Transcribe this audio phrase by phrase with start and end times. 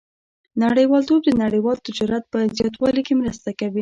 [0.63, 3.69] •نړیوالتوب د نړیوال تجارت په زیاتوالي کې مرسته وکړه.